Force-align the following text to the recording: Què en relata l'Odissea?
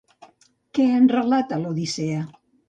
Què 0.77 0.85
en 1.01 1.05
relata 1.11 1.61
l'Odissea? 1.65 2.25